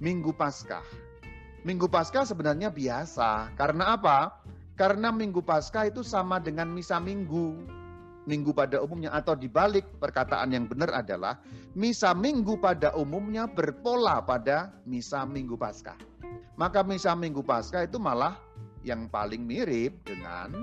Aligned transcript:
Minggu 0.00 0.32
Paskah. 0.32 0.84
Minggu 1.60 1.84
Paskah 1.84 2.24
sebenarnya 2.24 2.72
biasa. 2.72 3.52
Karena 3.52 3.92
apa? 3.92 4.40
Karena 4.80 5.12
Minggu 5.12 5.44
Paskah 5.44 5.92
itu 5.92 6.00
sama 6.00 6.40
dengan 6.40 6.72
misa 6.72 6.96
Minggu. 6.96 7.60
Minggu 8.24 8.56
pada 8.56 8.80
umumnya 8.80 9.12
atau 9.12 9.36
dibalik 9.36 9.84
perkataan 10.00 10.56
yang 10.56 10.64
benar 10.64 10.88
adalah 10.96 11.36
misa 11.76 12.16
Minggu 12.16 12.56
pada 12.56 12.96
umumnya 12.96 13.44
berpola 13.44 14.24
pada 14.24 14.72
misa 14.88 15.28
Minggu 15.28 15.60
Paskah. 15.60 16.00
Maka 16.56 16.80
misa 16.80 17.12
Minggu 17.12 17.44
Paskah 17.44 17.84
itu 17.84 18.00
malah 18.00 18.40
yang 18.80 19.04
paling 19.12 19.44
mirip 19.44 20.00
dengan 20.08 20.56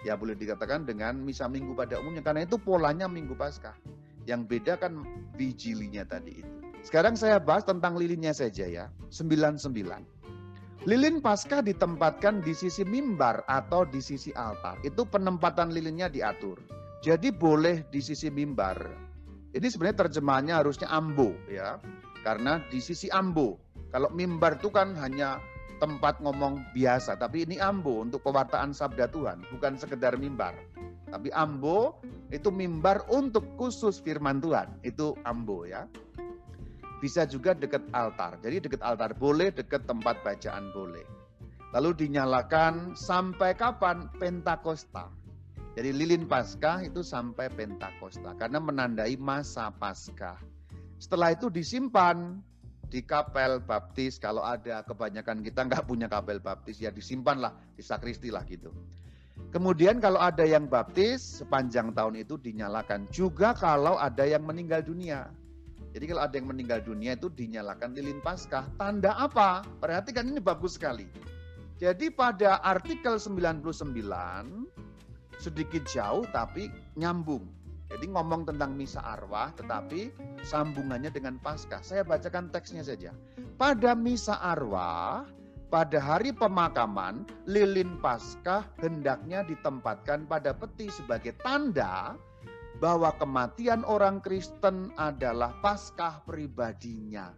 ya 0.00 0.16
boleh 0.16 0.32
dikatakan 0.32 0.88
dengan 0.88 1.20
misa 1.20 1.44
Minggu 1.44 1.76
pada 1.76 2.00
umumnya 2.00 2.24
karena 2.24 2.48
itu 2.48 2.56
polanya 2.56 3.04
Minggu 3.04 3.36
Paskah. 3.36 3.76
Yang 4.24 4.40
beda 4.48 4.80
kan 4.80 5.04
vigilinya 5.36 6.08
tadi 6.08 6.40
itu. 6.40 6.57
Sekarang 6.82 7.18
saya 7.18 7.42
bahas 7.42 7.66
tentang 7.66 7.98
lilinnya 7.98 8.32
saja 8.32 8.64
ya. 8.64 8.86
99. 9.10 9.68
Lilin 10.86 11.18
Paskah 11.18 11.60
ditempatkan 11.60 12.40
di 12.40 12.54
sisi 12.54 12.86
mimbar 12.86 13.42
atau 13.50 13.82
di 13.84 13.98
sisi 13.98 14.30
altar. 14.32 14.78
Itu 14.86 15.04
penempatan 15.04 15.74
lilinnya 15.74 16.06
diatur. 16.08 16.56
Jadi 17.02 17.34
boleh 17.34 17.84
di 17.90 17.98
sisi 17.98 18.30
mimbar. 18.30 18.78
Ini 19.52 19.66
sebenarnya 19.66 20.06
terjemahannya 20.06 20.54
harusnya 20.54 20.88
ambo 20.88 21.34
ya. 21.50 21.82
Karena 22.22 22.62
di 22.70 22.78
sisi 22.78 23.10
ambo. 23.10 23.58
Kalau 23.90 24.12
mimbar 24.14 24.60
itu 24.60 24.70
kan 24.70 24.94
hanya 25.00 25.42
tempat 25.78 26.18
ngomong 26.20 26.60
biasa, 26.74 27.16
tapi 27.16 27.46
ini 27.46 27.56
ambo 27.62 28.02
untuk 28.02 28.20
pewartaan 28.26 28.74
sabda 28.74 29.08
Tuhan, 29.08 29.46
bukan 29.54 29.78
sekedar 29.78 30.18
mimbar. 30.18 30.52
Tapi 31.08 31.32
ambo 31.32 31.96
itu 32.28 32.52
mimbar 32.52 33.00
untuk 33.08 33.46
khusus 33.56 34.02
firman 34.02 34.42
Tuhan, 34.42 34.68
itu 34.84 35.16
ambo 35.24 35.64
ya. 35.64 35.88
Bisa 36.98 37.22
juga 37.24 37.54
dekat 37.54 37.86
altar. 37.94 38.38
Jadi 38.42 38.66
dekat 38.66 38.82
altar 38.82 39.14
boleh, 39.14 39.54
dekat 39.54 39.86
tempat 39.86 40.18
bacaan 40.26 40.74
boleh. 40.74 41.06
Lalu 41.76 42.08
dinyalakan 42.08 42.96
sampai 42.98 43.54
kapan? 43.54 44.08
Pentakosta. 44.16 45.12
Jadi 45.78 45.94
lilin 45.94 46.26
Paskah 46.26 46.82
itu 46.82 47.06
sampai 47.06 47.46
Pentakosta 47.54 48.34
karena 48.34 48.58
menandai 48.58 49.14
masa 49.14 49.70
Paskah. 49.70 50.40
Setelah 50.98 51.38
itu 51.38 51.46
disimpan 51.46 52.42
di 52.88 53.04
kapel 53.04 53.60
baptis 53.62 54.16
kalau 54.16 54.42
ada 54.42 54.82
kebanyakan 54.82 55.44
kita 55.44 55.68
nggak 55.68 55.84
punya 55.86 56.08
kapel 56.08 56.40
baptis 56.40 56.80
ya 56.80 56.90
disimpanlah 56.90 57.54
di 57.76 57.84
sakristi 57.84 58.32
lah 58.32 58.42
gitu. 58.48 58.72
Kemudian 59.54 60.02
kalau 60.02 60.18
ada 60.18 60.42
yang 60.42 60.66
baptis 60.66 61.40
sepanjang 61.40 61.94
tahun 61.94 62.26
itu 62.26 62.36
dinyalakan 62.42 63.06
juga 63.14 63.54
kalau 63.54 63.96
ada 64.00 64.26
yang 64.26 64.42
meninggal 64.42 64.82
dunia. 64.82 65.30
Jadi 65.92 66.04
kalau 66.04 66.22
ada 66.24 66.34
yang 66.36 66.48
meninggal 66.48 66.80
dunia 66.84 67.16
itu 67.16 67.32
dinyalakan 67.32 67.96
lilin 67.96 68.20
Paskah. 68.20 68.68
Tanda 68.76 69.16
apa? 69.16 69.64
Perhatikan 69.80 70.28
ini 70.28 70.40
bagus 70.40 70.76
sekali. 70.76 71.08
Jadi 71.78 72.10
pada 72.10 72.58
artikel 72.66 73.16
99 73.16 73.62
sedikit 75.38 75.82
jauh 75.86 76.26
tapi 76.34 76.68
nyambung. 76.98 77.46
Jadi 77.88 78.04
ngomong 78.12 78.44
tentang 78.44 78.76
misa 78.76 79.00
arwah 79.00 79.48
tetapi 79.56 80.12
sambungannya 80.44 81.08
dengan 81.08 81.40
Paskah. 81.40 81.80
Saya 81.80 82.04
bacakan 82.04 82.52
teksnya 82.52 82.84
saja. 82.84 83.16
Pada 83.56 83.96
misa 83.96 84.36
arwah, 84.44 85.24
pada 85.72 85.96
hari 85.96 86.36
pemakaman, 86.36 87.24
lilin 87.48 87.96
Paskah 88.04 88.68
hendaknya 88.84 89.40
ditempatkan 89.48 90.28
pada 90.28 90.52
peti 90.52 90.92
sebagai 90.92 91.32
tanda 91.40 92.12
bahwa 92.78 93.10
kematian 93.18 93.82
orang 93.82 94.22
Kristen 94.22 94.94
adalah 94.94 95.54
Paskah 95.58 96.22
pribadinya. 96.22 97.34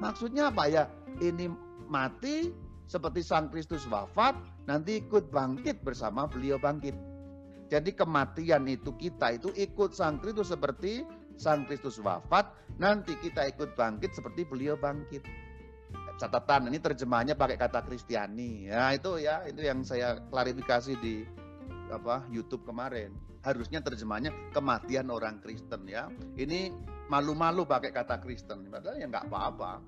Maksudnya 0.00 0.52
apa 0.52 0.68
ya? 0.68 0.84
Ini 1.20 1.48
mati 1.88 2.52
seperti 2.84 3.24
Sang 3.24 3.48
Kristus 3.48 3.88
wafat, 3.88 4.36
nanti 4.68 5.00
ikut 5.00 5.32
bangkit 5.32 5.80
bersama 5.80 6.28
beliau 6.28 6.60
bangkit. 6.60 6.92
Jadi 7.72 7.96
kematian 7.96 8.68
itu 8.68 8.92
kita 9.00 9.40
itu 9.40 9.48
ikut 9.56 9.96
Sang 9.96 10.20
Kristus 10.20 10.52
seperti 10.52 11.08
Sang 11.40 11.64
Kristus 11.64 11.96
wafat, 11.98 12.52
nanti 12.76 13.16
kita 13.18 13.48
ikut 13.48 13.72
bangkit 13.74 14.12
seperti 14.12 14.44
beliau 14.44 14.76
bangkit. 14.76 15.24
Catatan 16.14 16.70
ini 16.70 16.78
terjemahnya 16.78 17.34
pakai 17.34 17.58
kata 17.58 17.82
Kristiani. 17.82 18.70
Ya 18.70 18.94
itu 18.94 19.18
ya, 19.18 19.42
itu 19.48 19.66
yang 19.66 19.82
saya 19.82 20.20
klarifikasi 20.30 20.94
di 21.02 21.26
apa 21.94 22.26
YouTube 22.28 22.66
kemarin. 22.66 23.14
Harusnya 23.44 23.84
terjemahnya 23.84 24.32
kematian 24.50 25.12
orang 25.12 25.38
Kristen 25.38 25.86
ya. 25.86 26.08
Ini 26.34 26.72
malu-malu 27.08 27.68
pakai 27.68 27.92
kata 27.92 28.18
Kristen, 28.18 28.66
padahal 28.72 28.98
ya 28.98 29.06
nggak 29.06 29.28
apa-apa. 29.28 29.80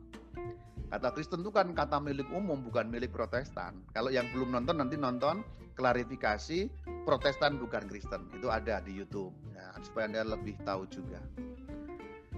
Kata 0.86 1.08
Kristen 1.10 1.42
itu 1.42 1.50
kan 1.50 1.74
kata 1.74 1.98
milik 1.98 2.30
umum, 2.30 2.62
bukan 2.62 2.86
milik 2.86 3.10
Protestan. 3.10 3.82
Kalau 3.90 4.12
yang 4.12 4.30
belum 4.30 4.54
nonton 4.54 4.78
nanti 4.78 4.94
nonton 4.94 5.42
klarifikasi 5.74 6.70
Protestan 7.02 7.58
bukan 7.58 7.90
Kristen. 7.90 8.30
Itu 8.34 8.54
ada 8.54 8.78
di 8.78 8.94
YouTube. 8.94 9.34
Ya, 9.50 9.74
supaya 9.82 10.06
Anda 10.06 10.38
lebih 10.38 10.54
tahu 10.62 10.86
juga. 10.86 11.18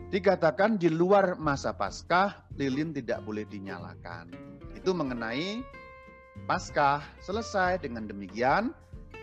Dikatakan 0.09 0.81
di 0.81 0.89
luar 0.89 1.37
masa 1.37 1.77
Paskah, 1.77 2.49
lilin 2.57 2.97
tidak 2.97 3.21
boleh 3.29 3.45
dinyalakan. 3.45 4.33
Itu 4.73 4.97
mengenai 4.97 5.61
Paskah. 6.49 7.05
Selesai 7.21 7.85
dengan 7.85 8.09
demikian, 8.09 8.73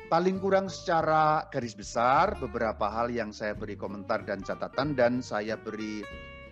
paling 0.05 0.37
kurang 0.37 0.69
secara 0.69 1.49
garis 1.49 1.73
besar 1.73 2.37
beberapa 2.37 2.85
hal 2.85 3.09
yang 3.09 3.33
saya 3.33 3.57
beri 3.57 3.73
komentar 3.73 4.21
dan 4.21 4.45
catatan 4.45 4.93
dan 4.93 5.25
saya 5.25 5.57
beri 5.57 6.05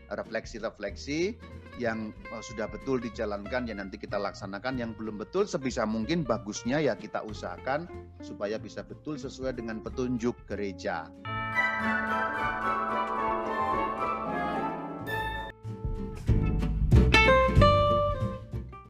refleksi-refleksi 0.10 1.38
yang 1.82 2.14
eh, 2.14 2.44
sudah 2.44 2.70
betul 2.70 3.02
dijalankan 3.02 3.66
ya 3.66 3.74
nanti 3.78 3.98
kita 3.98 4.18
laksanakan 4.18 4.78
yang 4.78 4.92
belum 4.94 5.18
betul 5.22 5.50
sebisa 5.50 5.86
mungkin 5.90 6.22
bagusnya 6.26 6.82
ya 6.82 6.94
kita 6.94 7.26
usahakan 7.26 7.90
supaya 8.22 8.62
bisa 8.62 8.86
betul 8.86 9.18
sesuai 9.18 9.58
dengan 9.58 9.82
petunjuk 9.82 10.38
gereja. 10.46 11.10